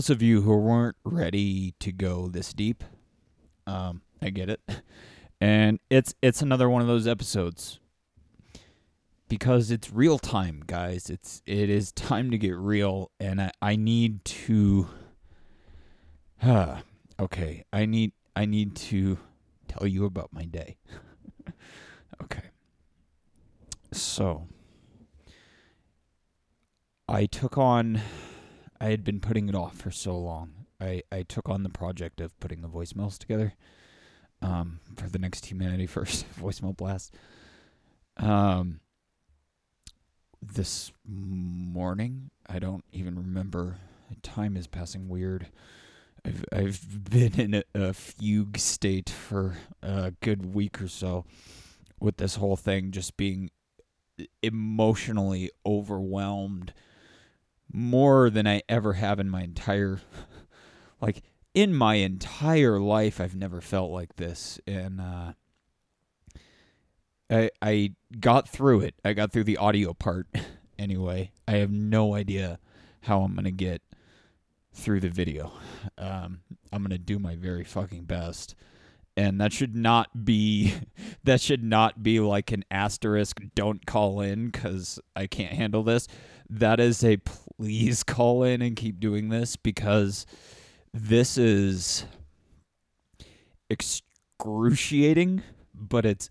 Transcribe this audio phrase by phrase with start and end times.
[0.00, 2.84] Those of you who weren't ready to go this deep,
[3.66, 4.62] um, I get it.
[5.42, 7.80] And it's it's another one of those episodes
[9.28, 11.10] because it's real time, guys.
[11.10, 14.88] It's it is time to get real, and I, I need to.
[16.42, 16.80] Uh,
[17.18, 19.18] okay, I need I need to
[19.68, 20.76] tell you about my day.
[22.22, 22.44] okay,
[23.92, 24.46] so
[27.06, 28.00] I took on.
[28.80, 30.66] I had been putting it off for so long.
[30.80, 33.54] I I took on the project of putting the voicemails together.
[34.42, 37.14] Um, for the next Humanity First voicemail blast.
[38.16, 38.80] Um,
[40.40, 42.30] this morning.
[42.48, 43.76] I don't even remember.
[44.22, 45.48] Time is passing weird.
[46.24, 51.24] I've I've been in a, a fugue state for a good week or so,
[52.00, 53.50] with this whole thing just being
[54.42, 56.74] emotionally overwhelmed
[57.72, 60.00] more than I ever have in my entire
[61.00, 61.22] like
[61.54, 65.32] in my entire life I've never felt like this and uh
[67.30, 68.94] I I got through it.
[69.04, 70.26] I got through the audio part
[70.78, 71.30] anyway.
[71.46, 72.58] I have no idea
[73.02, 73.82] how I'm gonna get
[74.72, 75.52] through the video.
[75.96, 76.40] Um,
[76.72, 78.54] I'm gonna do my very fucking best,
[79.16, 80.74] and that should not be
[81.24, 83.40] that should not be like an asterisk.
[83.54, 86.08] Don't call in because I can't handle this.
[86.48, 87.18] That is a
[87.60, 90.24] please call in and keep doing this because
[90.94, 92.06] this is
[93.68, 95.42] excruciating,
[95.74, 96.30] but it's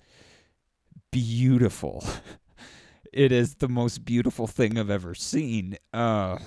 [1.11, 2.03] beautiful.
[3.11, 5.79] It is the most beautiful thing I've ever seen.
[5.91, 6.37] Uh,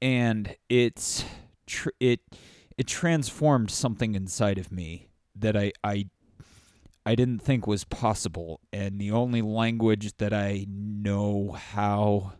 [0.00, 1.24] and it's
[1.66, 2.20] tr- it
[2.78, 6.10] it transformed something inside of me that I I
[7.04, 8.60] I didn't think was possible.
[8.72, 12.34] And the only language that I know how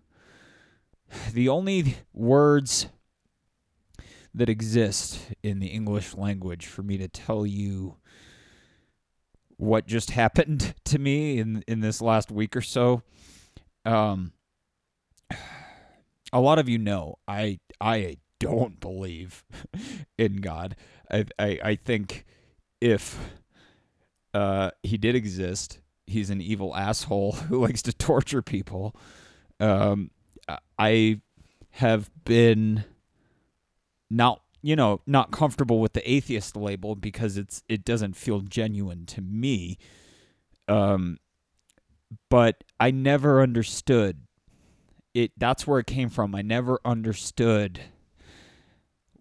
[1.32, 2.88] the only words
[4.34, 7.96] that exist in the English language for me to tell you
[9.56, 13.02] what just happened to me in in this last week or so.
[13.84, 14.32] Um,
[16.32, 19.44] a lot of you know I I don't believe
[20.18, 20.76] in God.
[21.10, 22.24] I I, I think
[22.80, 23.18] if
[24.32, 28.94] uh, he did exist, he's an evil asshole who likes to torture people.
[29.58, 30.10] Um,
[30.80, 31.20] I
[31.72, 32.84] have been
[34.08, 39.06] not you know, not comfortable with the atheist label because it's it doesn't feel genuine
[39.06, 39.78] to me.
[40.68, 41.18] Um
[42.28, 44.22] but I never understood
[45.14, 46.34] it that's where it came from.
[46.34, 47.80] I never understood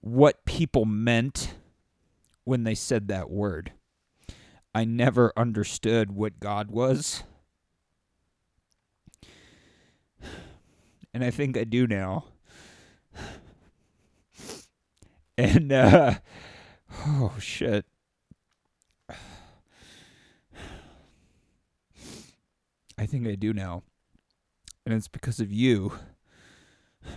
[0.02, 1.56] what people meant
[2.46, 3.74] when they said that word.
[4.74, 7.24] I never understood what God was.
[11.20, 12.24] And I think I do now.
[15.38, 16.16] And uh
[17.06, 17.86] oh shit.
[22.98, 23.84] I think I do now.
[24.86, 25.92] And it's because of you.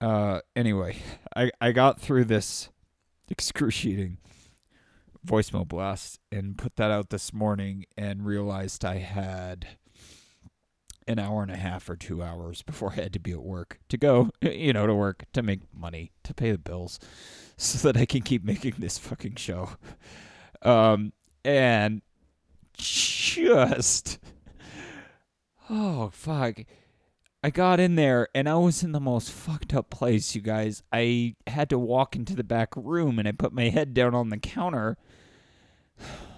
[0.00, 0.96] Uh anyway,
[1.36, 2.68] I I got through this
[3.28, 4.18] excruciating
[5.24, 9.76] voicemail blast and put that out this morning and realized I had
[11.08, 13.80] an hour and a half or two hours before I had to be at work
[13.88, 16.98] to go, you know, to work to make money to pay the bills,
[17.56, 19.70] so that I can keep making this fucking show.
[20.62, 21.12] Um,
[21.44, 22.02] and
[22.74, 24.18] just
[25.68, 26.60] oh fuck.
[27.44, 30.84] I got in there and I was in the most fucked up place, you guys.
[30.92, 34.28] I had to walk into the back room and I put my head down on
[34.28, 34.96] the counter.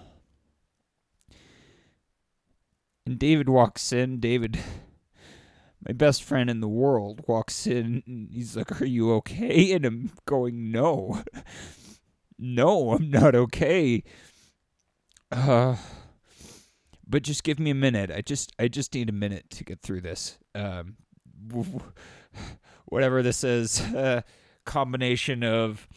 [3.05, 4.19] And David walks in.
[4.19, 4.59] David,
[5.87, 8.03] my best friend in the world, walks in.
[8.07, 9.73] And he's like, Are you okay?
[9.73, 11.23] And I'm going, No.
[12.39, 14.03] no, I'm not okay.
[15.31, 15.75] Uh,
[17.07, 18.11] but just give me a minute.
[18.11, 20.37] I just I just need a minute to get through this.
[20.53, 20.97] Um,
[22.85, 24.21] whatever this is, uh,
[24.65, 25.87] combination of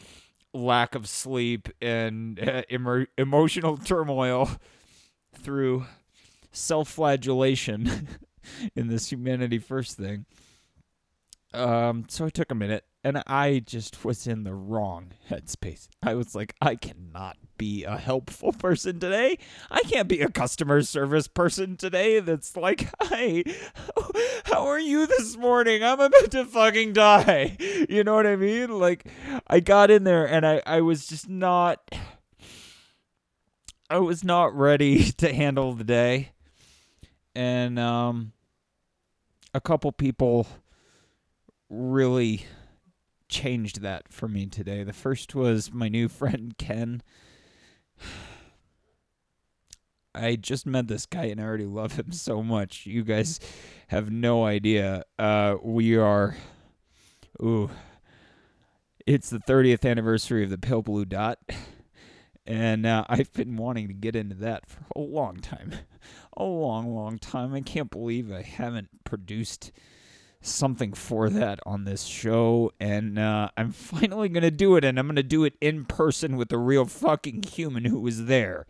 [0.53, 4.51] lack of sleep and uh, emo- emotional turmoil
[5.35, 5.87] through
[6.59, 8.09] self-flagellation
[8.75, 10.27] in this humanity first thing.
[11.55, 15.89] Um, so I took a minute and I just was in the wrong headspace.
[16.03, 19.39] I was like, I cannot be a helpful person today.
[19.71, 23.45] I can't be a customer service person today that's like, hi,
[24.45, 25.83] how are you this morning?
[25.83, 27.57] I'm about to fucking die.
[27.89, 28.79] You know what I mean?
[28.79, 29.07] Like,
[29.47, 31.81] I got in there and I, I was just not,
[33.89, 36.33] I was not ready to handle the day
[37.39, 38.33] and um,
[39.55, 40.49] a couple people
[41.71, 42.47] really
[43.29, 44.83] changed that for me today.
[44.83, 47.01] The first was my new friend Ken.
[50.17, 52.87] I just met this guy and I already love him so much.
[52.87, 53.39] You guys
[53.87, 55.05] have no idea.
[55.17, 56.37] Uh, we are,
[57.41, 57.71] ooh,
[59.07, 61.39] it's the 30th anniversary of the Pale Blue Dot.
[62.49, 65.75] And uh, I've been wanting to get into that for a long time.
[66.37, 67.55] a long, long time.
[67.55, 69.73] I can't believe I haven't produced
[70.41, 72.73] something for that on this show.
[72.81, 74.85] And uh, I'm finally going to do it.
[74.85, 78.27] And I'm going to do it in person with a real fucking human who was
[78.27, 78.67] there,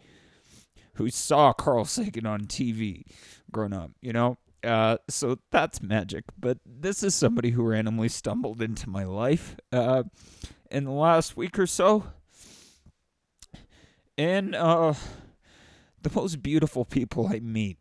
[0.95, 3.05] who saw Carl Sagan on TV
[3.51, 4.39] growing up, you know?
[4.65, 6.25] Uh, so that's magic.
[6.39, 10.05] But this is somebody who randomly stumbled into my life uh,
[10.71, 12.05] in the last week or so.
[14.17, 14.95] And uh,
[16.09, 17.79] the most beautiful people I meet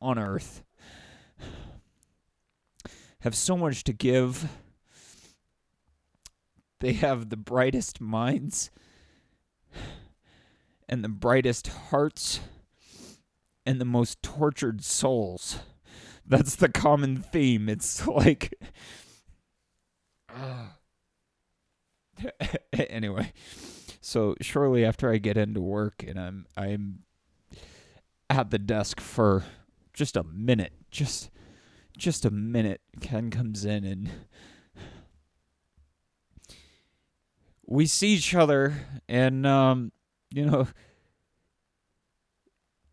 [0.00, 0.62] on earth
[3.20, 4.48] have so much to give.
[6.80, 8.70] They have the brightest minds
[10.88, 12.40] and the brightest hearts
[13.66, 15.58] and the most tortured souls.
[16.26, 17.68] That's the common theme.
[17.68, 18.54] It's like.
[20.34, 20.68] Uh,
[22.72, 23.32] anyway,
[24.00, 27.00] so shortly after I get into work and I'm I'm
[28.30, 29.44] at the desk for
[29.92, 31.30] just a minute, just
[31.98, 34.10] just a minute, Ken comes in and
[37.66, 38.74] we see each other
[39.08, 39.92] and um
[40.30, 40.66] you know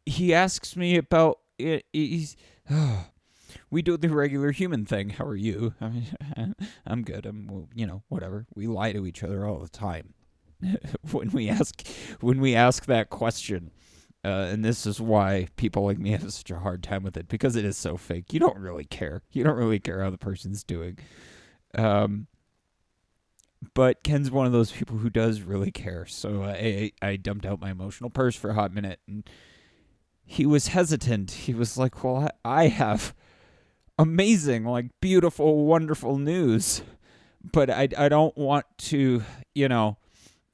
[0.06, 2.36] he asks me about it he's
[2.70, 3.08] oh,
[3.70, 5.10] we do the regular human thing.
[5.10, 5.74] How are you?
[5.82, 6.56] I mean,
[6.86, 7.26] I'm good.
[7.26, 8.46] I'm, you know, whatever.
[8.56, 10.14] We lie to each other all the time
[11.12, 11.88] when we ask
[12.20, 13.72] when we ask that question.
[14.26, 17.28] Uh, and this is why people like me have such a hard time with it
[17.28, 18.34] because it is so fake.
[18.34, 19.22] You don't really care.
[19.32, 20.98] You don't really care how the person's doing.
[21.76, 22.28] Um,
[23.74, 26.06] but Ken's one of those people who does really care.
[26.06, 29.28] So I, I dumped out my emotional purse for a hot minute, and
[30.26, 31.32] he was hesitant.
[31.32, 33.14] He was like, "Well, I have
[33.98, 36.82] amazing, like beautiful, wonderful news.
[37.52, 39.24] But I, I don't want to,
[39.56, 39.98] you know,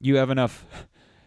[0.00, 0.64] you have enough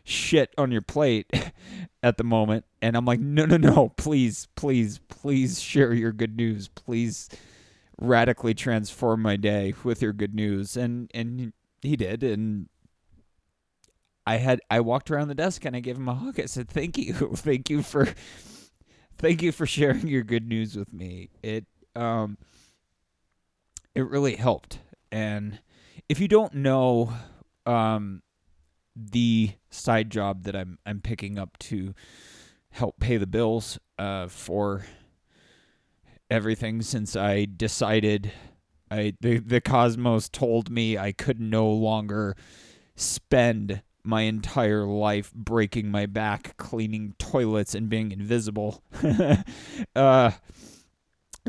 [0.07, 1.31] shit on your plate
[2.03, 2.65] at the moment.
[2.81, 6.69] And I'm like, no, no, no, please, please, please share your good news.
[6.69, 7.29] Please
[7.99, 10.77] radically transform my day with your good news.
[10.77, 11.51] And, and
[11.81, 12.23] he did.
[12.23, 12.69] And
[14.25, 16.39] I had, I walked around the desk and I gave him a hug.
[16.39, 17.13] I said, thank you.
[17.35, 18.07] thank you for,
[19.17, 21.29] thank you for sharing your good news with me.
[21.43, 21.65] It,
[21.95, 22.37] um,
[23.93, 24.79] it really helped.
[25.11, 25.59] And
[26.07, 27.11] if you don't know
[27.65, 28.21] um,
[28.97, 31.93] the side job that I'm I'm picking up to
[32.71, 34.85] help pay the bills uh, for
[36.29, 38.31] everything, since I decided
[38.89, 42.35] I the the cosmos told me I could no longer
[42.95, 48.81] spend my entire life breaking my back cleaning toilets and being invisible.
[49.95, 50.31] uh,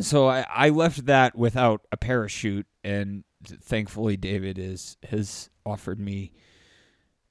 [0.00, 6.32] so I, I left that without a parachute and thankfully david is has offered me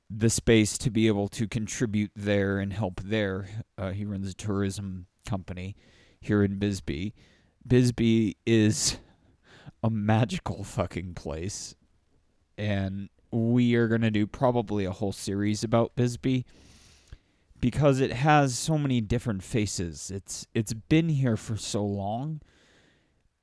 [0.10, 3.48] the space to be able to contribute there and help there.
[3.78, 5.76] Uh, he runs a tourism company
[6.22, 7.14] here in bisbee.
[7.66, 8.98] Bisbee is
[9.84, 11.76] a magical fucking place.
[12.58, 16.46] And we are going to do probably a whole series about bisbee
[17.60, 20.12] because it has so many different faces.
[20.12, 22.42] It's it's been here for so long.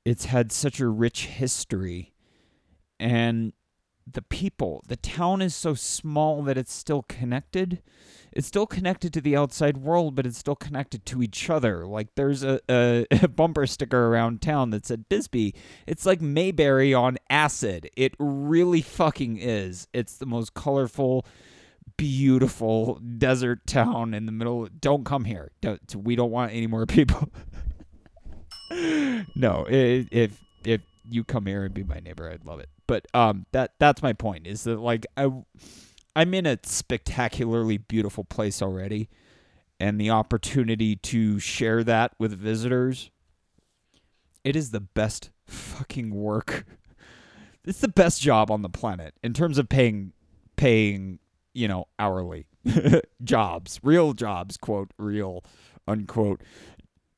[0.03, 2.13] It's had such a rich history.
[2.99, 3.53] And
[4.11, 4.83] the people.
[4.87, 7.81] The town is so small that it's still connected.
[8.31, 11.85] It's still connected to the outside world but it's still connected to each other.
[11.85, 15.55] Like there's a, a, a bumper sticker around town that said bisbee.
[15.87, 17.89] It's like mayberry on acid.
[17.95, 19.87] It really fucking is.
[19.93, 21.25] It's the most colorful
[21.97, 25.51] beautiful desert town in the middle don't come here.
[25.61, 27.29] Don't, we don't want any more people.
[29.35, 32.69] No, if if you come here and be my neighbor, I'd love it.
[32.87, 34.47] But um, that that's my point.
[34.47, 35.29] Is that like I,
[36.15, 39.09] I'm in a spectacularly beautiful place already,
[39.79, 43.09] and the opportunity to share that with visitors.
[44.43, 46.65] It is the best fucking work.
[47.67, 50.13] It's the best job on the planet in terms of paying
[50.55, 51.17] paying,
[51.51, 52.45] you know, hourly
[53.23, 55.43] jobs, real jobs, quote, real,
[55.87, 56.43] unquote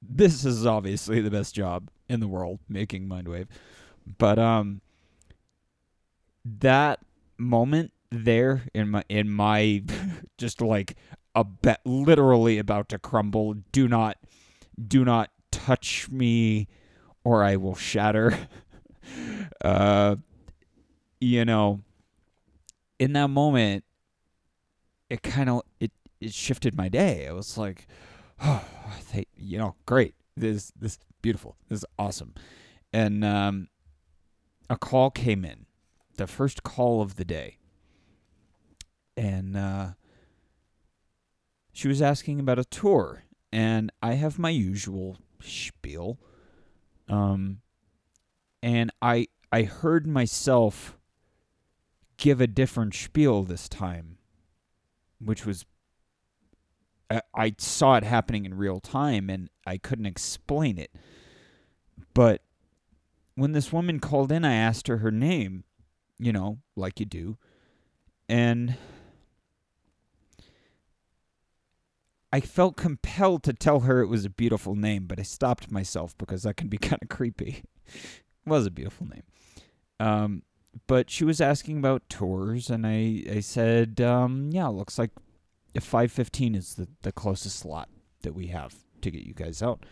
[0.01, 3.47] this is obviously the best job in the world making Mindwave.
[4.17, 4.81] But um
[6.59, 6.99] that
[7.37, 9.83] moment there in my in my
[10.37, 10.95] just like
[11.35, 14.17] a bet literally about to crumble do not
[14.87, 16.67] do not touch me
[17.27, 18.37] or I will shatter.
[19.65, 20.15] uh,
[21.19, 21.81] you know,
[22.99, 23.83] in that moment,
[25.09, 27.25] it kind of it it shifted my day.
[27.25, 27.87] It was like,
[28.41, 28.63] oh,
[29.13, 30.15] they, you know, great.
[30.37, 31.57] This this beautiful.
[31.67, 32.33] This is awesome.
[32.93, 33.67] And um,
[34.69, 35.65] a call came in,
[36.17, 37.57] the first call of the day,
[39.15, 39.87] and uh,
[41.71, 46.19] she was asking about a tour, and I have my usual spiel.
[47.07, 47.61] Um,
[48.61, 50.97] and I I heard myself
[52.17, 54.17] give a different spiel this time,
[55.19, 55.65] which was
[57.33, 60.91] I saw it happening in real time and I couldn't explain it.
[62.13, 62.41] But
[63.35, 65.63] when this woman called in, I asked her her name,
[66.19, 67.37] you know, like you do.
[68.29, 68.75] And
[72.31, 76.17] I felt compelled to tell her it was a beautiful name, but I stopped myself
[76.17, 77.63] because that can be kind of creepy.
[77.87, 79.23] it was a beautiful name.
[79.99, 80.43] Um,
[80.85, 85.11] but she was asking about tours, and I, I said, um, yeah, looks like
[85.79, 87.89] 515 is the, the closest slot
[88.21, 89.85] that we have to get you guys out.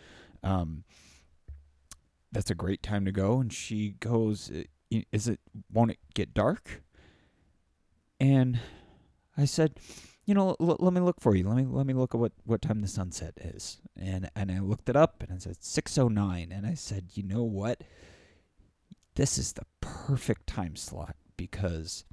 [0.44, 0.84] Um,
[2.32, 3.40] that's a great time to go.
[3.40, 4.52] And she goes,
[4.90, 5.40] is it,
[5.72, 6.84] won't it get dark?
[8.20, 8.60] And
[9.38, 9.80] I said,
[10.26, 11.48] you know, l- let me look for you.
[11.48, 13.80] Let me let me look at what, what time the sunset is.
[13.96, 17.44] And and I looked it up and it said 6:09 and I said, "You know
[17.44, 17.84] what?
[19.16, 22.06] This is the perfect time slot because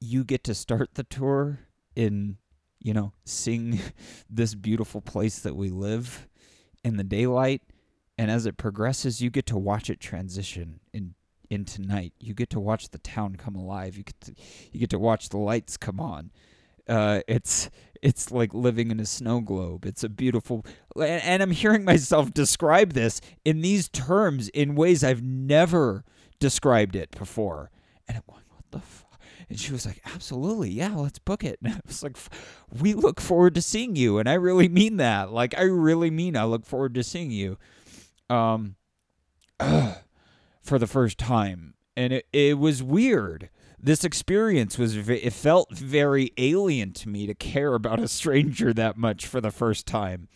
[0.00, 1.60] you get to start the tour
[1.96, 2.36] in,
[2.80, 3.80] you know, seeing
[4.30, 6.28] this beautiful place that we live
[6.84, 7.62] in the daylight.
[8.16, 11.14] And as it progresses, you get to watch it transition in
[11.50, 12.12] into night.
[12.18, 13.96] You get to watch the town come alive.
[13.96, 14.34] You get to,
[14.72, 16.30] you get to watch the lights come on.
[16.88, 17.70] Uh, it's
[18.02, 19.86] it's like living in a snow globe.
[19.86, 25.02] It's a beautiful, and, and I'm hearing myself describe this in these terms in ways
[25.02, 26.04] I've never
[26.38, 27.70] described it before.
[28.06, 28.80] And I'm going, what the
[29.48, 31.58] and she was like, absolutely, yeah, let's book it.
[31.64, 32.16] And I was like,
[32.80, 34.18] we look forward to seeing you.
[34.18, 35.32] And I really mean that.
[35.32, 37.58] Like, I really mean I look forward to seeing you
[38.30, 38.76] um,
[39.58, 41.74] for the first time.
[41.96, 43.50] And it, it was weird.
[43.78, 48.96] This experience was, it felt very alien to me to care about a stranger that
[48.96, 50.28] much for the first time.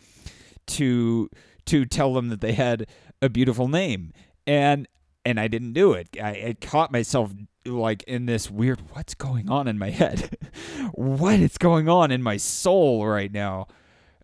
[0.67, 1.29] To,
[1.65, 2.85] to tell them that they had
[3.21, 4.13] a beautiful name.
[4.45, 4.87] And
[5.25, 6.07] and I didn't do it.
[6.21, 7.33] I, I caught myself
[7.65, 10.37] like in this weird what's going on in my head
[10.93, 13.67] what is going on in my soul right now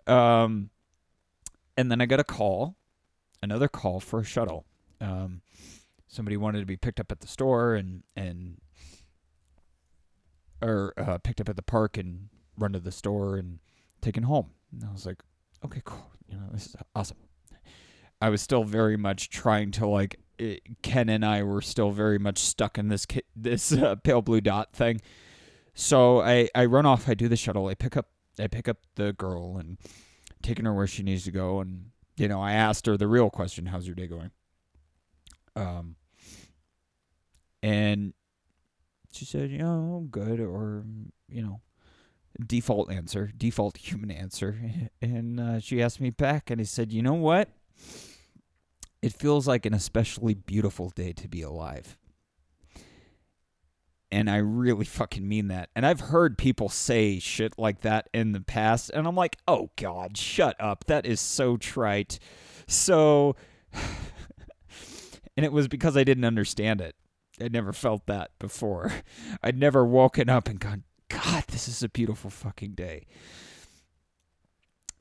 [0.08, 0.70] um
[1.78, 2.76] and then i got a call
[3.42, 4.66] another call for a shuttle
[5.02, 5.42] um
[6.08, 8.58] somebody wanted to be picked up at the store and and
[10.62, 13.60] or uh, picked up at the park and run to the store and
[14.02, 15.22] taken home and i was like
[15.64, 17.18] okay cool you know this is awesome
[18.22, 22.20] i was still very much trying to like it, Ken and I were still very
[22.20, 25.02] much stuck in this this uh, pale blue dot thing.
[25.74, 27.10] So I I run off.
[27.10, 27.68] I do the shuttle.
[27.68, 29.78] I pick up I pick up the girl and
[30.42, 31.60] taking her where she needs to go.
[31.60, 34.32] And you know I asked her the real question: How's your day going?
[35.56, 35.96] Um.
[37.64, 38.14] And
[39.12, 40.84] she said, you know, good, or
[41.30, 41.62] you know,
[42.46, 44.60] default answer, default human answer.
[45.02, 47.50] And uh, she asked me back, and I said, you know what?
[49.02, 51.98] It feels like an especially beautiful day to be alive.
[54.12, 55.70] And I really fucking mean that.
[55.76, 59.72] And I've heard people say shit like that in the past, and I'm like, oh
[59.76, 60.86] God, shut up.
[60.86, 62.20] That is so trite.
[62.68, 63.36] So.
[65.38, 66.96] and it was because I didn't understand it.
[67.42, 68.92] I'd never felt that before.
[69.44, 73.06] I'd never woken up and gone, God, this is a beautiful fucking day.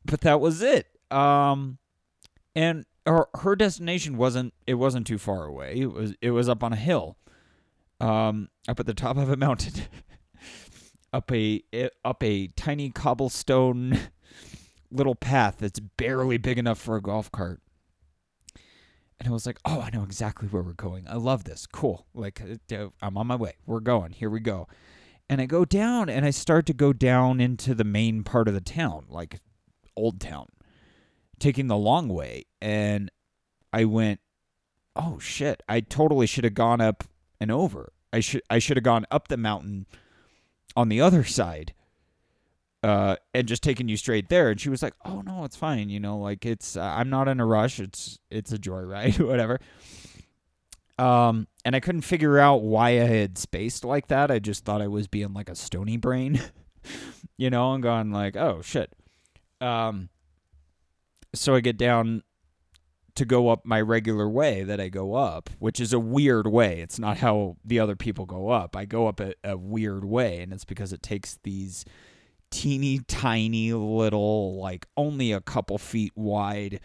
[0.04, 0.88] But that was it.
[1.11, 1.78] Um,
[2.54, 5.75] and her her destination wasn't it wasn't too far away.
[5.76, 7.16] It was it was up on a hill,
[8.04, 9.82] um, up at the top of a mountain,
[11.12, 11.62] up a
[12.04, 13.99] up a tiny cobblestone
[14.90, 17.61] little path that's barely big enough for a golf cart.
[19.18, 21.06] And I was like, oh, I know exactly where we're going.
[21.08, 21.66] I love this.
[21.66, 22.04] Cool.
[22.14, 22.42] Like,
[22.73, 23.54] uh, I'm on my way.
[23.64, 24.12] We're going.
[24.12, 24.66] Here we go.
[25.30, 28.54] And I go down and I start to go down into the main part of
[28.54, 29.40] the town, like
[29.96, 30.49] Old Town
[31.38, 33.11] taking the long way and
[33.73, 34.20] I went,
[34.94, 37.04] "Oh shit, I totally should have gone up
[37.40, 37.92] and over.
[38.14, 39.87] I should I should have gone up the mountain
[40.76, 41.75] on the other side."
[42.83, 44.50] Uh, and just taken you straight there.
[44.50, 47.28] And she was like oh no it's fine you know like it's uh, i'm not
[47.28, 47.80] in a rush.
[47.80, 49.59] It's it's a joyride whatever.
[50.99, 54.30] Um and i couldn't figure out why i had spaced like that.
[54.30, 56.40] I just thought i was being like a stony brain
[57.38, 58.92] you know and going like oh shit.
[59.62, 60.11] Um
[61.35, 62.23] so I get down
[63.16, 66.80] to go up my regular way that I go up, which is a weird way.
[66.80, 68.76] It's not how the other people go up.
[68.76, 71.85] I go up a, a weird way, and it's because it takes these
[72.50, 76.80] teeny tiny little, like only a couple feet wide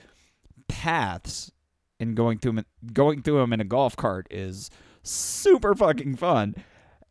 [0.68, 1.52] paths,
[2.00, 4.70] and going through them, going through them in a golf cart is
[5.04, 6.56] super fucking fun.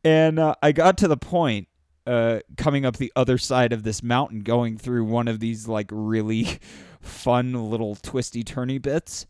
[0.05, 1.69] And uh, I got to the point
[2.07, 5.89] uh, coming up the other side of this mountain, going through one of these like
[5.91, 6.47] really
[7.01, 9.27] fun little twisty turny bits.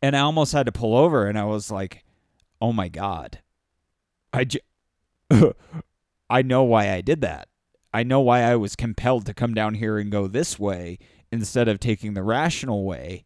[0.00, 2.04] And I almost had to pull over and I was like,
[2.60, 3.40] "Oh my god.
[4.32, 4.60] I j-
[6.30, 7.48] I know why I did that.
[7.92, 10.98] I know why I was compelled to come down here and go this way
[11.32, 13.24] instead of taking the rational way.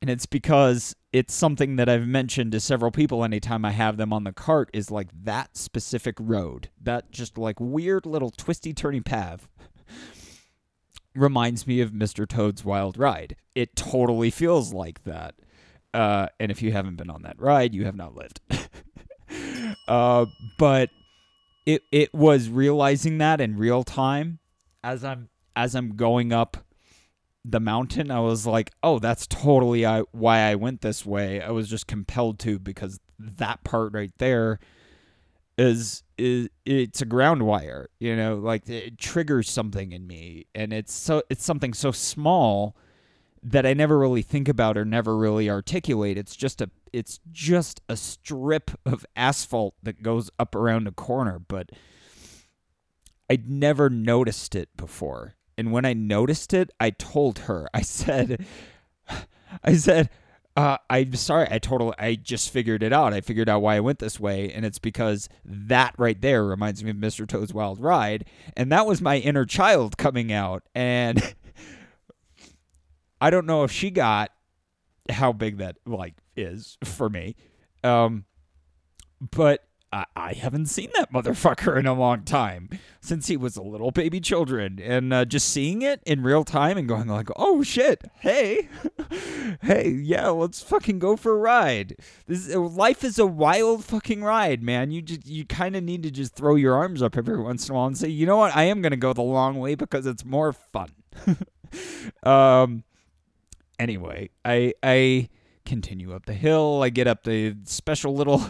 [0.00, 4.14] And it's because it's something that I've mentioned to several people anytime I have them
[4.14, 9.04] on the cart is like that specific road, that just like weird little twisty turny
[9.04, 9.46] path
[11.14, 12.28] reminds me of Mr.
[12.28, 13.36] Toad's Wild Ride.
[13.54, 15.34] It totally feels like that.
[15.92, 18.40] Uh, and if you haven't been on that ride, you have not lived.
[19.88, 20.26] uh,
[20.58, 20.90] but
[21.66, 24.38] it it was realizing that in real time
[24.84, 26.58] as I'm as I'm going up
[27.44, 28.10] the mountain.
[28.10, 31.40] I was like, oh, that's totally uh, why I went this way.
[31.40, 34.58] I was just compelled to because that part right there
[35.58, 40.72] is is it's a ground wire you know like it triggers something in me and
[40.72, 42.76] it's so it's something so small
[43.42, 46.18] that I never really think about or never really articulate.
[46.18, 51.38] It's just a it's just a strip of asphalt that goes up around a corner
[51.38, 51.70] but
[53.28, 55.34] I'd never noticed it before.
[55.56, 57.68] And when I noticed it I told her.
[57.72, 58.44] I said
[59.64, 60.10] I said
[60.56, 61.46] uh, I'm sorry.
[61.50, 61.94] I totally.
[61.98, 63.12] I just figured it out.
[63.12, 66.82] I figured out why I went this way, and it's because that right there reminds
[66.82, 67.26] me of Mr.
[67.26, 68.24] Toad's Wild Ride,
[68.56, 70.64] and that was my inner child coming out.
[70.74, 71.34] And
[73.20, 74.32] I don't know if she got
[75.08, 77.36] how big that like is for me,
[77.84, 78.24] um,
[79.20, 83.62] but I, I haven't seen that motherfucker in a long time since he was a
[83.62, 84.78] little baby children.
[84.80, 88.04] And uh, just seeing it in real time and going like oh shit.
[88.20, 88.68] Hey.
[89.62, 91.96] Hey yeah let's fucking go for a ride.
[92.26, 94.92] This life is a wild fucking ride man.
[94.92, 97.74] You just you kind of need to just throw your arms up every once in
[97.74, 98.54] a while and say you know what?
[98.54, 100.90] I am going to go the long way because it's more fun.
[102.24, 102.82] Um
[103.78, 105.28] anyway i i
[105.64, 106.82] continue up the hill.
[106.82, 108.42] I get up the special little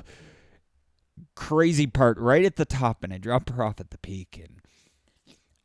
[1.40, 4.60] crazy part right at the top and I drop her off at the peak and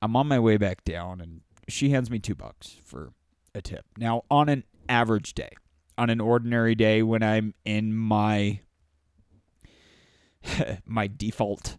[0.01, 3.11] I'm on my way back down and she hands me 2 bucks for
[3.53, 3.83] a tip.
[3.97, 5.51] Now, on an average day,
[5.97, 8.61] on an ordinary day when I'm in my
[10.85, 11.77] my default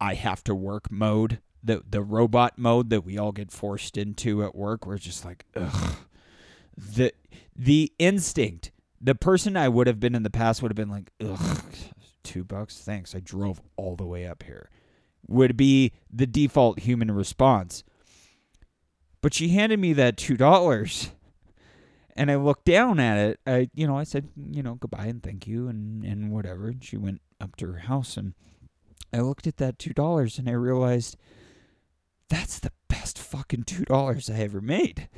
[0.00, 4.42] I have to work mode, the the robot mode that we all get forced into
[4.42, 5.96] at work, we're just like ugh.
[6.76, 7.12] The
[7.54, 11.10] the instinct, the person I would have been in the past would have been like,
[11.22, 11.62] ugh,
[12.24, 12.78] two bucks?
[12.78, 13.14] Thanks.
[13.14, 14.70] I drove all the way up here.
[15.28, 17.84] Would be the default human response.
[19.20, 21.10] But she handed me that two dollars.
[22.16, 23.40] And I looked down at it.
[23.46, 26.68] I you know, I said, you know, goodbye and thank you and, and whatever.
[26.68, 28.34] And she went up to her house and
[29.12, 31.16] I looked at that two dollars and I realized
[32.28, 35.08] that's the best fucking two dollars I ever made.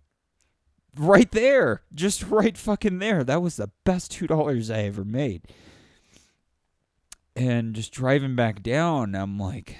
[0.96, 1.82] right there.
[1.94, 3.22] Just right fucking there.
[3.22, 5.42] That was the best two dollars I ever made
[7.36, 9.76] and just driving back down, I'm like,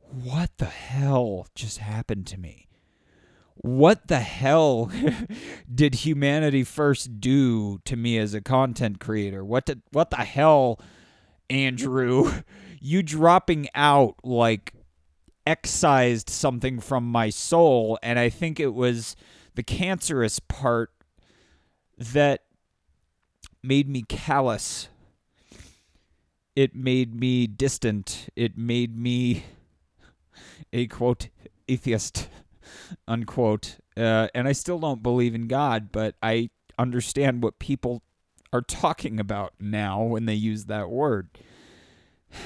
[0.00, 2.68] what the hell just happened to me?
[3.54, 4.90] What the hell
[5.74, 9.44] did humanity first do to me as a content creator?
[9.44, 10.80] What did what the hell,
[11.48, 12.32] Andrew?
[12.84, 14.74] You dropping out like
[15.46, 19.14] excised something from my soul, and I think it was
[19.54, 20.90] the cancerous part
[21.96, 22.42] that
[23.62, 24.88] made me callous
[26.54, 28.28] it made me distant.
[28.36, 29.44] It made me
[30.72, 31.28] a quote
[31.68, 32.28] atheist,
[33.08, 33.78] unquote.
[33.96, 38.02] Uh, and I still don't believe in God, but I understand what people
[38.52, 41.30] are talking about now when they use that word.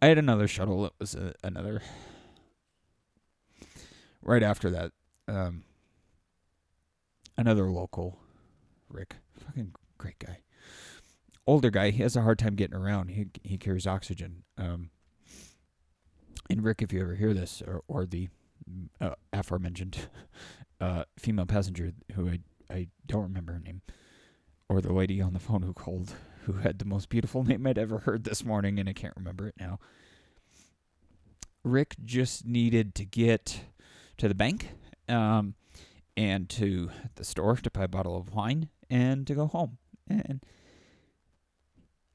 [0.00, 0.86] I had another shuttle.
[0.86, 1.82] It was a, another.
[4.22, 4.92] Right after that,
[5.26, 5.64] um,
[7.36, 8.18] another local,
[8.90, 10.40] Rick, fucking great guy
[11.48, 11.90] older guy.
[11.90, 13.08] He has a hard time getting around.
[13.08, 14.44] He he carries oxygen.
[14.56, 14.90] Um,
[16.50, 18.28] and Rick, if you ever hear this, or or the
[19.00, 19.98] uh, aforementioned
[20.80, 23.80] uh, female passenger who I I don't remember her name,
[24.68, 26.12] or the lady on the phone who called,
[26.44, 29.48] who had the most beautiful name I'd ever heard this morning, and I can't remember
[29.48, 29.80] it now.
[31.64, 33.62] Rick just needed to get
[34.18, 34.70] to the bank
[35.08, 35.54] um,
[36.16, 39.78] and to the store to buy a bottle of wine and to go home.
[40.08, 40.42] And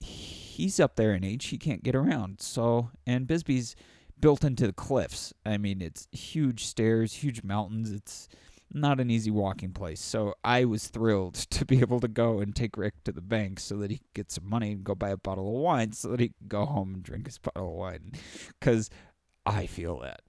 [0.03, 2.41] he's up there in age; he can't get around.
[2.41, 3.75] So, and Bisbee's
[4.19, 5.33] built into the cliffs.
[5.45, 7.91] I mean, it's huge stairs, huge mountains.
[7.91, 8.29] It's
[8.73, 10.01] not an easy walking place.
[10.01, 13.59] So I was thrilled to be able to go and take Rick to the bank
[13.59, 16.09] so that he could get some money and go buy a bottle of wine so
[16.09, 18.13] that he could go home and drink his bottle of wine.
[18.59, 18.89] Because
[19.45, 20.21] I feel that.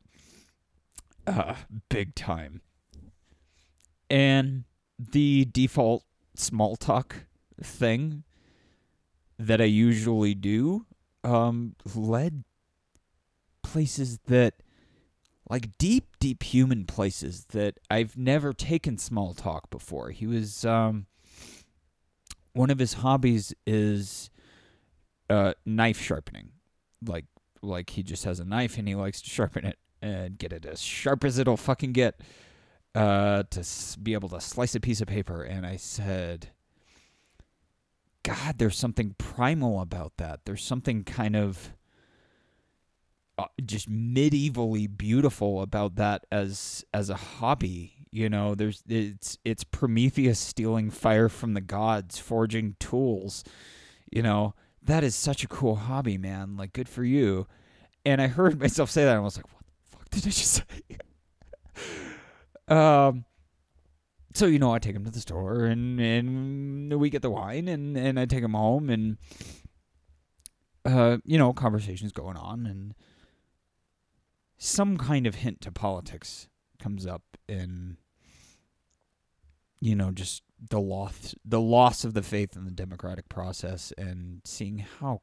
[1.27, 1.55] Uh,
[1.89, 2.61] big time.
[4.11, 4.65] And
[4.99, 6.05] the default
[6.37, 7.27] small talk
[7.63, 8.25] thing
[9.39, 10.87] that I usually do
[11.23, 12.45] um, led
[13.63, 14.55] places that
[15.49, 20.11] like deep, deep human places that I've never taken small talk before.
[20.11, 21.07] He was um,
[22.53, 24.31] one of his hobbies is
[25.29, 26.51] uh, knife sharpening.
[27.07, 27.27] Like
[27.63, 30.67] like he just has a knife and he likes to sharpen it and get it
[30.67, 32.21] as sharp as it'll fucking get
[32.95, 33.65] uh, to
[34.03, 35.43] be able to slice a piece of paper.
[35.43, 36.51] And I said,
[38.25, 40.41] God, there's something primal about that.
[40.45, 41.75] There's something kind of
[43.39, 47.93] uh, just medievally beautiful about that as as a hobby.
[48.11, 53.45] You know, there's it's it's Prometheus stealing fire from the gods, forging tools.
[54.11, 56.57] You know, that is such a cool hobby, man.
[56.57, 57.47] Like, good for you.
[58.07, 60.31] And I heard myself say that, and I was like, what the fuck did I
[60.31, 60.99] just say?
[62.75, 63.25] um,
[64.35, 67.69] so you know, I take him to the store, and and we get the wine,
[67.69, 69.17] and and I take him home, and
[70.85, 72.95] uh, you know, conversations going on, and
[74.59, 77.97] some kind of hint to politics comes up in
[79.81, 84.41] you know just the loss the loss of the faith in the democratic process and
[84.45, 85.21] seeing how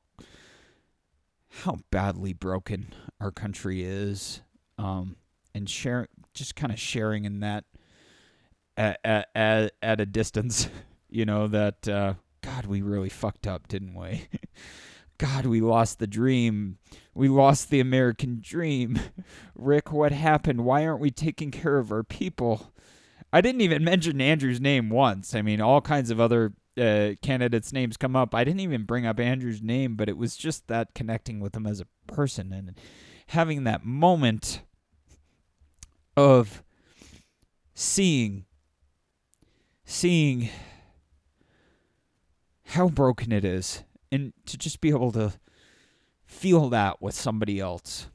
[1.64, 4.42] how badly broken our country is
[4.78, 5.18] um,
[5.54, 7.66] and share just kind of sharing in that
[8.78, 9.00] at,
[9.36, 10.70] at, at a distance
[11.10, 14.28] you know that uh, god we really fucked up didn't we?
[15.18, 16.80] God we lost the dream.
[17.14, 19.00] We lost the american dream.
[19.56, 20.66] Rick what happened?
[20.66, 22.74] Why aren't we taking care of our people?
[23.32, 25.36] I didn't even mention Andrew's name once.
[25.36, 28.34] I mean, all kinds of other uh, candidates' names come up.
[28.34, 31.68] I didn't even bring up Andrew's name, but it was just that connecting with him
[31.68, 32.78] as a person and
[33.28, 34.62] having that moment
[36.18, 36.64] of
[37.74, 38.46] seeing,
[39.92, 40.50] seeing
[42.68, 45.34] how broken it is, and to just be able to
[46.26, 48.08] feel that with somebody else.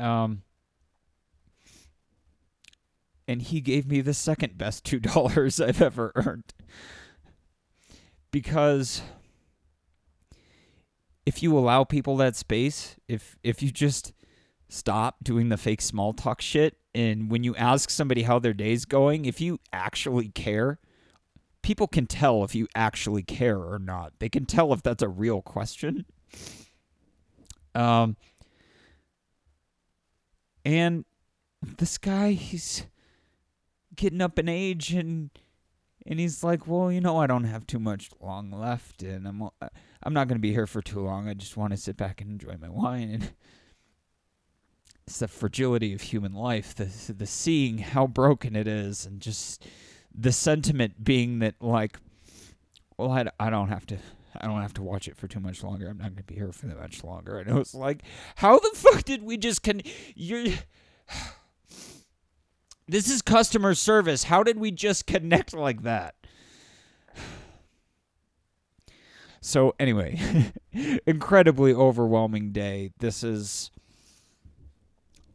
[0.00, 0.42] Um,
[3.28, 6.52] and he gave me the second best two dollars I've ever earned.
[8.32, 9.00] Because
[11.24, 14.12] if you allow people that space, if if you just
[14.68, 18.84] stop doing the fake small talk shit and when you ask somebody how their day's
[18.84, 20.80] going, if you actually care,
[21.66, 24.12] people can tell if you actually care or not.
[24.20, 26.06] They can tell if that's a real question.
[27.74, 28.16] Um
[30.64, 31.04] and
[31.78, 32.86] this guy he's
[33.96, 35.30] getting up in age and
[36.08, 39.42] and he's like, "Well, you know, I don't have too much long left, and I'm
[40.04, 41.28] I'm not going to be here for too long.
[41.28, 43.32] I just want to sit back and enjoy my wine." And
[45.04, 49.66] it's the fragility of human life, the the seeing how broken it is, and just
[50.16, 51.98] the sentiment being that like,
[52.96, 53.98] well, I, I don't have to.
[54.38, 55.88] I don't have to watch it for too much longer.
[55.88, 57.38] I'm not going to be here for that much longer.
[57.38, 58.02] And it was like,
[58.36, 59.80] how the fuck did we just can
[60.14, 60.48] you're
[62.88, 64.24] this is customer service.
[64.24, 66.14] How did we just connect like that?
[69.42, 70.18] So, anyway,
[71.06, 72.90] incredibly overwhelming day.
[72.98, 73.70] This is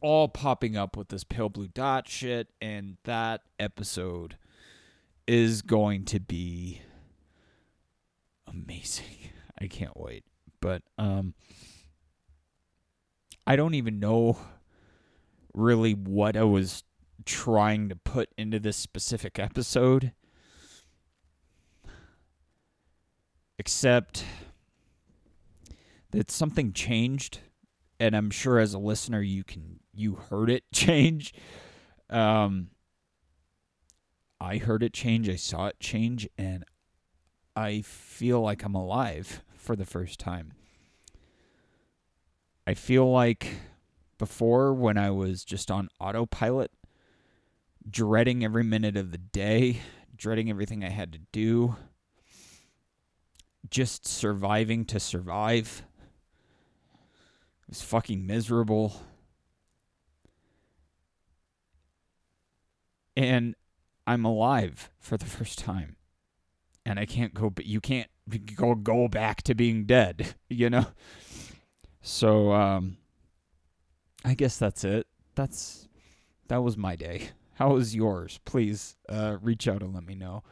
[0.01, 4.35] all popping up with this pale blue dot shit, and that episode
[5.27, 6.81] is going to be
[8.47, 9.05] amazing.
[9.61, 10.23] I can't wait.
[10.59, 11.33] But um
[13.45, 14.37] I don't even know
[15.53, 16.83] really what I was
[17.25, 20.13] trying to put into this specific episode.
[23.59, 24.23] Except
[26.11, 27.39] that something changed
[27.99, 31.33] and I'm sure as a listener you can you heard it change.
[32.09, 32.69] Um
[34.41, 36.65] I heard it change, I saw it change, and
[37.55, 40.53] I feel like I'm alive for the first time.
[42.65, 43.57] I feel like
[44.17, 46.71] before when I was just on autopilot,
[47.87, 49.81] dreading every minute of the day,
[50.17, 51.75] dreading everything I had to do,
[53.69, 55.83] just surviving to survive.
[57.61, 58.95] It was fucking miserable.
[63.15, 63.53] And
[64.11, 65.95] I'm alive for the first time.
[66.85, 68.09] And I can't go but you can't
[68.55, 70.87] go go back to being dead, you know?
[72.01, 72.97] So um
[74.25, 75.07] I guess that's it.
[75.35, 75.87] That's
[76.49, 77.29] that was my day.
[77.53, 78.41] How was yours?
[78.43, 80.43] Please uh reach out and let me know.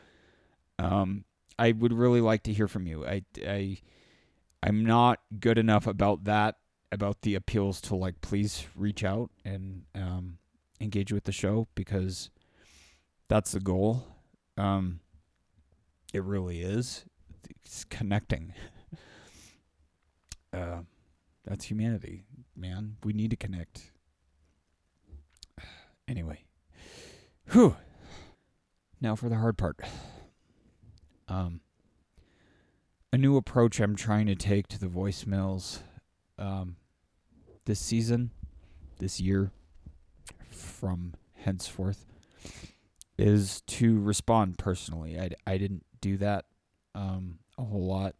[0.77, 1.25] Um
[1.57, 3.05] I would really like to hear from you.
[3.05, 3.79] I I
[4.63, 6.55] I'm not good enough about that
[6.93, 10.37] about the appeals to like please reach out and um
[10.79, 12.29] engage with the show because
[13.29, 14.03] that's the goal.
[14.57, 14.99] Um,
[16.13, 17.05] it really is.
[17.63, 18.53] It's connecting.
[20.53, 20.79] uh,
[21.45, 22.23] that's humanity,
[22.55, 22.97] man.
[23.03, 23.91] We need to connect.
[26.07, 26.43] Anyway,
[27.51, 27.75] whew.
[28.99, 29.77] Now for the hard part.
[31.27, 31.61] Um,
[33.13, 35.81] a new approach I'm trying to take to the voicemails
[36.39, 36.77] um,
[37.65, 38.31] this season,
[38.97, 39.51] this year,
[40.49, 42.07] from henceforth
[43.19, 45.19] is to respond personally.
[45.19, 46.45] I, I didn't do that
[46.95, 48.15] um, a whole lot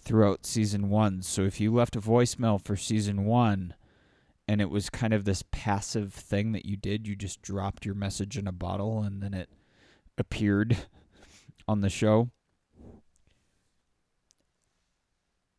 [0.00, 1.22] throughout season one.
[1.22, 3.74] So if you left a voicemail for season one
[4.46, 7.94] and it was kind of this passive thing that you did, you just dropped your
[7.94, 9.50] message in a bottle and then it
[10.16, 10.76] appeared
[11.68, 12.30] on the show.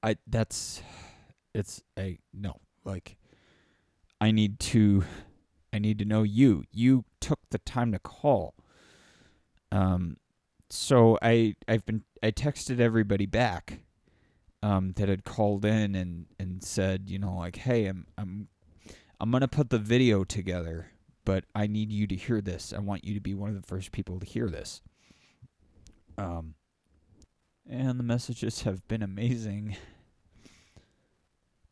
[0.01, 0.81] I that's
[1.53, 3.17] it's a no like
[4.21, 5.03] I need to
[5.71, 6.63] I need to know you.
[6.71, 8.55] You took the time to call.
[9.71, 10.17] Um,
[10.69, 13.79] so I I've been I texted everybody back,
[14.61, 18.47] um, that had called in and and said you know like hey I'm I'm
[19.19, 20.91] I'm gonna put the video together,
[21.25, 22.73] but I need you to hear this.
[22.73, 24.81] I want you to be one of the first people to hear this.
[26.17, 26.55] Um,
[27.69, 29.75] and the messages have been amazing.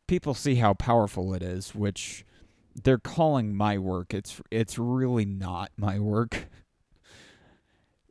[0.07, 2.25] People see how powerful it is, which
[2.83, 4.13] they're calling my work.
[4.13, 6.47] It's it's really not my work.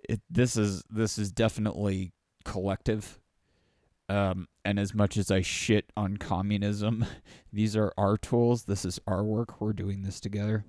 [0.09, 2.13] It this is this is definitely
[2.45, 3.19] collective.
[4.09, 7.05] Um, and as much as I shit on communism,
[7.53, 8.67] these are our tools.
[8.67, 9.61] This is our work.
[9.61, 10.65] We're doing this together.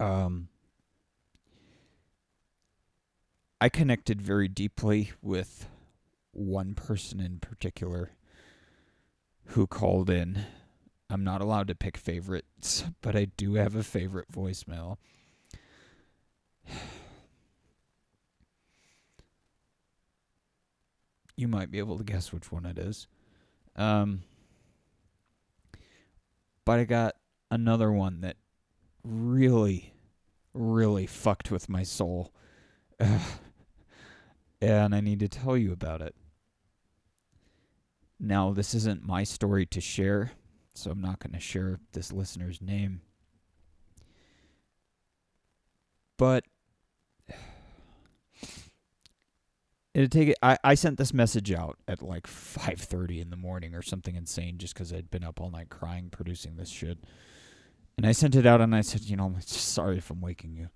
[0.00, 0.48] Um,
[3.60, 5.68] I connected very deeply with
[6.32, 8.10] one person in particular
[9.44, 10.46] who called in
[11.10, 14.96] I'm not allowed to pick favorites, but I do have a favorite voicemail.
[21.36, 23.06] You might be able to guess which one it is.
[23.74, 24.24] Um,
[26.66, 27.16] but I got
[27.50, 28.36] another one that
[29.02, 29.94] really,
[30.52, 32.34] really fucked with my soul.
[34.60, 36.14] and I need to tell you about it.
[38.18, 40.32] Now, this isn't my story to share
[40.80, 43.02] so I'm not going to share this listener's name.
[46.16, 46.44] But
[49.94, 50.38] it'd take it.
[50.42, 54.58] I, I sent this message out at like 5:30 in the morning or something insane,
[54.58, 56.98] just because I'd been up all night crying producing this shit.
[57.96, 60.68] And I sent it out, and I said, you know, sorry if I'm waking you.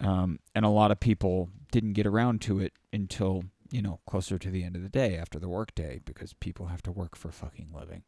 [0.00, 4.38] Um, and a lot of people didn't get around to it until you know closer
[4.38, 7.30] to the end of the day after the workday because people have to work for
[7.32, 8.02] fucking living.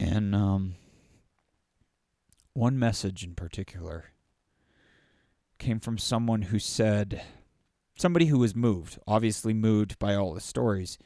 [0.00, 0.74] And um,
[2.52, 4.06] one message in particular
[5.58, 7.22] came from someone who said,
[7.96, 10.98] somebody who was moved, obviously moved by all the stories,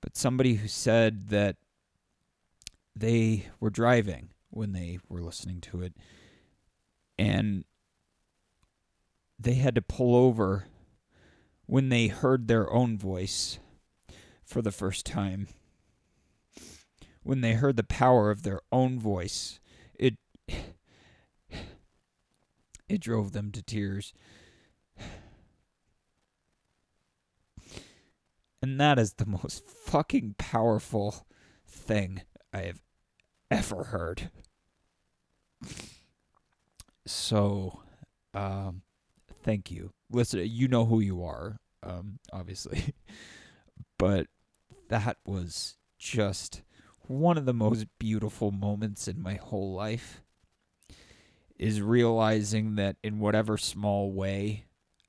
[0.00, 1.56] but somebody who said that
[2.96, 5.94] they were driving when they were listening to it
[7.18, 7.64] and
[9.38, 10.66] they had to pull over
[11.66, 13.58] when they heard their own voice
[14.44, 15.48] for the first time
[17.28, 19.60] when they heard the power of their own voice.
[19.94, 20.16] It
[22.88, 24.14] it drove them to tears.
[28.62, 31.26] And that is the most fucking powerful
[31.66, 32.80] thing I have
[33.50, 34.30] ever heard.
[37.06, 37.82] So,
[38.32, 38.80] um,
[39.42, 39.92] thank you.
[40.10, 42.94] Listen, you know who you are, um, obviously.
[43.98, 44.28] but
[44.88, 46.62] that was just
[47.08, 50.22] one of the most beautiful moments in my whole life
[51.58, 54.66] is realizing that in whatever small way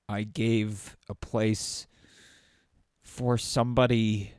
[0.07, 1.87] I gave a place
[3.01, 4.33] for somebody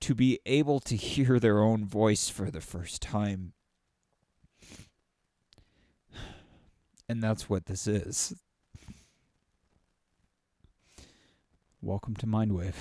[0.00, 3.52] to be able to hear their own voice for the first time.
[7.08, 8.34] And that's what this is.
[11.82, 12.74] Welcome to Mindwave.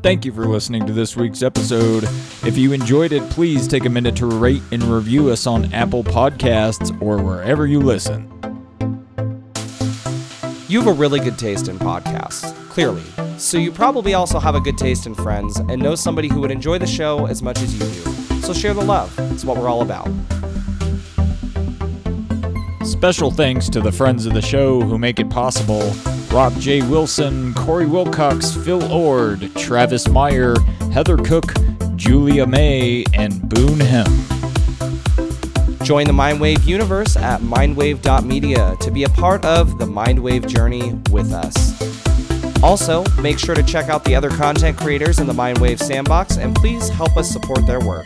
[0.00, 2.04] Thank you for listening to this week's episode.
[2.44, 6.04] If you enjoyed it, please take a minute to rate and review us on Apple
[6.04, 8.30] Podcasts or wherever you listen.
[10.68, 13.02] You have a really good taste in podcasts, clearly.
[13.38, 16.52] So you probably also have a good taste in friends and know somebody who would
[16.52, 18.40] enjoy the show as much as you do.
[18.42, 19.12] So share the love.
[19.32, 20.08] It's what we're all about.
[22.84, 25.92] Special thanks to the friends of the show who make it possible
[26.30, 26.82] Rob J.
[26.82, 30.54] Wilson, Corey Wilcox, Phil Ord, Travis Meyer,
[30.92, 31.54] Heather Cook,
[31.96, 34.06] Julia May, and Boone Hem.
[35.82, 41.32] Join the Mindwave universe at mindwave.media to be a part of the Mindwave journey with
[41.32, 41.72] us.
[42.62, 46.54] Also, make sure to check out the other content creators in the Mindwave sandbox and
[46.54, 48.04] please help us support their work.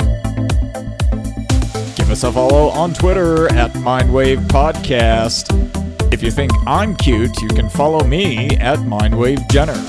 [1.97, 5.72] Give us a follow on Twitter at Mindwave Podcast.
[6.13, 9.83] If you think I'm cute, you can follow me at Mindwave Jenner.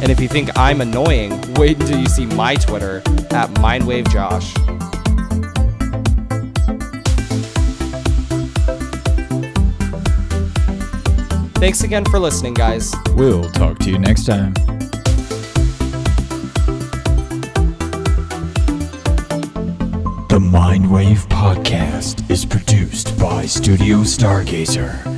[0.00, 4.54] And if you think I'm annoying, wait until you see my Twitter at MindwaveJosh.
[11.56, 12.94] Thanks again for listening, guys.
[13.14, 14.54] We'll talk to you next time.
[20.28, 25.17] The Mindwave Podcast is produced by Studio Stargazer.